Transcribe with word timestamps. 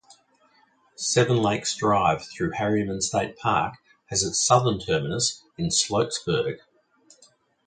Seven 0.95 1.43
Lakes 1.43 1.75
Drive 1.75 2.25
through 2.25 2.53
Harriman 2.55 3.01
State 3.01 3.37
Park 3.37 3.75
has 4.07 4.23
its 4.23 4.43
southern 4.43 4.79
terminus 4.79 5.43
in 5.59 5.67
Sloatsburg. 5.67 6.57